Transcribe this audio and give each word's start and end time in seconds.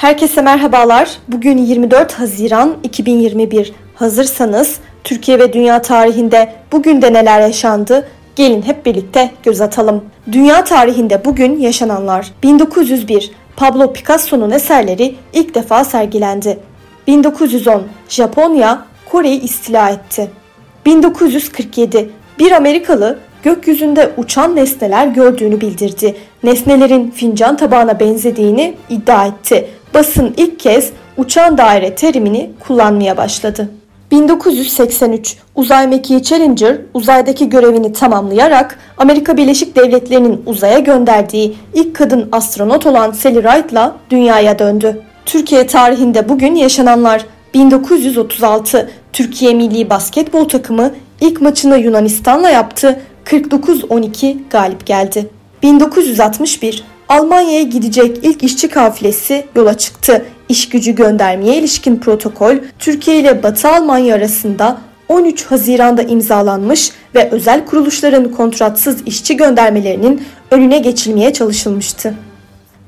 Herkese 0.00 0.42
merhabalar. 0.42 1.10
Bugün 1.28 1.58
24 1.58 2.12
Haziran 2.12 2.76
2021. 2.82 3.72
Hazırsanız 3.94 4.76
Türkiye 5.04 5.38
ve 5.38 5.52
dünya 5.52 5.82
tarihinde 5.82 6.52
bugün 6.72 7.02
de 7.02 7.12
neler 7.12 7.40
yaşandı? 7.40 8.08
Gelin 8.36 8.62
hep 8.62 8.86
birlikte 8.86 9.30
göz 9.42 9.60
atalım. 9.60 10.04
Dünya 10.32 10.64
tarihinde 10.64 11.24
bugün 11.24 11.60
yaşananlar. 11.60 12.32
1901 12.42 13.30
Pablo 13.56 13.92
Picasso'nun 13.92 14.50
eserleri 14.50 15.14
ilk 15.32 15.54
defa 15.54 15.84
sergilendi. 15.84 16.58
1910 17.06 17.82
Japonya 18.08 18.86
Kore'yi 19.10 19.40
istila 19.40 19.90
etti. 19.90 20.30
1947 20.86 22.10
bir 22.38 22.52
Amerikalı 22.52 23.18
gökyüzünde 23.42 24.10
uçan 24.16 24.56
nesneler 24.56 25.06
gördüğünü 25.06 25.60
bildirdi. 25.60 26.16
Nesnelerin 26.42 27.10
fincan 27.10 27.56
tabağına 27.56 28.00
benzediğini 28.00 28.74
iddia 28.88 29.26
etti. 29.26 29.68
Basın 29.94 30.34
ilk 30.36 30.60
kez 30.60 30.90
uçan 31.16 31.58
daire 31.58 31.94
terimini 31.94 32.50
kullanmaya 32.60 33.16
başladı. 33.16 33.68
1983 34.10 35.36
uzay 35.54 35.86
mekiği 35.86 36.22
Challenger 36.22 36.76
uzaydaki 36.94 37.48
görevini 37.48 37.92
tamamlayarak 37.92 38.78
Amerika 38.98 39.36
Birleşik 39.36 39.76
Devletleri'nin 39.76 40.42
uzaya 40.46 40.78
gönderdiği 40.78 41.56
ilk 41.74 41.96
kadın 41.96 42.28
astronot 42.32 42.86
olan 42.86 43.12
Sally 43.12 43.42
Rite'la 43.42 43.96
dünyaya 44.10 44.58
döndü. 44.58 45.02
Türkiye 45.26 45.66
tarihinde 45.66 46.28
bugün 46.28 46.54
yaşananlar 46.54 47.26
1936 47.54 48.90
Türkiye 49.12 49.54
Milli 49.54 49.90
Basketbol 49.90 50.48
takımı 50.48 50.90
ilk 51.20 51.40
maçını 51.40 51.78
Yunanistan'la 51.78 52.50
yaptı. 52.50 53.00
49-12 53.24 54.36
galip 54.50 54.86
geldi. 54.86 55.30
1961 55.62 56.84
Almanya'ya 57.10 57.62
gidecek 57.62 58.18
ilk 58.22 58.42
işçi 58.42 58.68
kafilesi 58.68 59.46
yola 59.56 59.78
çıktı. 59.78 60.26
İş 60.48 60.68
gücü 60.68 60.92
göndermeye 60.92 61.56
ilişkin 61.56 61.96
protokol 61.96 62.56
Türkiye 62.78 63.18
ile 63.18 63.42
Batı 63.42 63.68
Almanya 63.68 64.14
arasında 64.14 64.78
13 65.08 65.44
Haziran'da 65.44 66.02
imzalanmış 66.02 66.92
ve 67.14 67.30
özel 67.30 67.66
kuruluşların 67.66 68.32
kontratsız 68.32 69.02
işçi 69.06 69.36
göndermelerinin 69.36 70.22
önüne 70.50 70.78
geçilmeye 70.78 71.32
çalışılmıştı. 71.32 72.14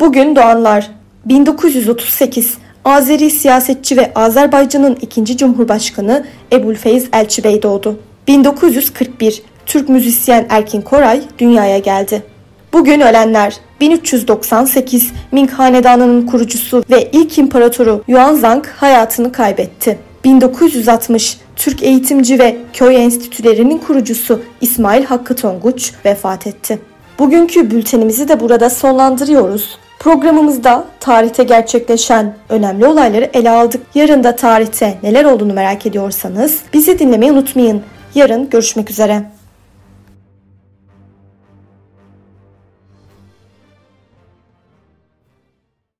Bugün 0.00 0.36
doğanlar 0.36 0.90
1938 1.24 2.54
Azeri 2.84 3.30
siyasetçi 3.30 3.96
ve 3.96 4.12
Azerbaycan'ın 4.14 4.98
ikinci 5.00 5.36
Cumhurbaşkanı 5.36 6.24
Ebulfeyz 6.52 7.08
Elçibey 7.12 7.62
doğdu. 7.62 8.00
1941 8.28 9.42
Türk 9.66 9.88
müzisyen 9.88 10.46
Erkin 10.48 10.80
Koray 10.82 11.22
dünyaya 11.38 11.78
geldi. 11.78 12.35
Bugün 12.76 13.00
ölenler 13.00 13.56
1398 13.80 15.12
Ming 15.32 15.50
Hanedanı'nın 15.50 16.26
kurucusu 16.26 16.84
ve 16.90 17.10
ilk 17.12 17.38
imparatoru 17.38 18.04
Yuanzang 18.08 18.66
hayatını 18.66 19.32
kaybetti. 19.32 19.98
1960 20.24 21.38
Türk 21.56 21.82
eğitimci 21.82 22.38
ve 22.38 22.56
köy 22.72 22.96
enstitülerinin 22.96 23.78
kurucusu 23.78 24.40
İsmail 24.60 25.04
Hakkı 25.04 25.36
Tonguç 25.36 25.92
vefat 26.04 26.46
etti. 26.46 26.78
Bugünkü 27.18 27.70
bültenimizi 27.70 28.28
de 28.28 28.40
burada 28.40 28.70
sonlandırıyoruz. 28.70 29.78
Programımızda 29.98 30.84
tarihte 31.00 31.44
gerçekleşen 31.44 32.34
önemli 32.48 32.86
olayları 32.86 33.30
ele 33.34 33.50
aldık. 33.50 33.82
Yarın 33.94 34.24
da 34.24 34.36
tarihte 34.36 34.98
neler 35.02 35.24
olduğunu 35.24 35.52
merak 35.52 35.86
ediyorsanız 35.86 36.58
bizi 36.72 36.98
dinlemeyi 36.98 37.32
unutmayın. 37.32 37.82
Yarın 38.14 38.50
görüşmek 38.50 38.90
üzere. 38.90 39.35